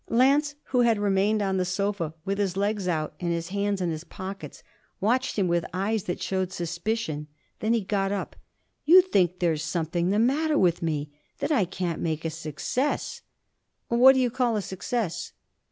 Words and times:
Lance, 0.09 0.55
who 0.63 0.81
had 0.81 0.97
remained 0.97 1.43
on 1.43 1.57
the 1.57 1.63
sofa 1.63 2.15
with 2.25 2.39
his 2.39 2.57
legs 2.57 2.87
out 2.87 3.13
and 3.19 3.31
his 3.31 3.49
hands 3.49 3.81
in 3.81 3.91
his 3.91 4.03
pockets, 4.03 4.63
watched 4.99 5.37
him 5.37 5.47
with 5.47 5.63
eyes 5.75 6.05
that 6.05 6.19
showed 6.19 6.51
suspicion. 6.51 7.27
Then 7.59 7.73
he 7.73 7.81
got 7.81 8.11
up. 8.11 8.35
'You 8.83 9.03
think 9.03 9.37
there's 9.37 9.61
something 9.61 10.09
the 10.09 10.17
matter 10.17 10.57
with 10.57 10.81
me 10.81 11.11
that 11.37 11.51
I 11.51 11.65
can't 11.65 12.01
make 12.01 12.25
a 12.25 12.31
success.' 12.31 13.21
'Well, 13.91 13.99
what 13.99 14.15
do 14.15 14.21
you 14.21 14.31
call 14.31 14.55
a 14.55 14.61
success?' 14.63 15.33